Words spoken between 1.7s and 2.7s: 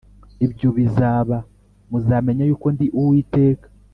muzamenya yuko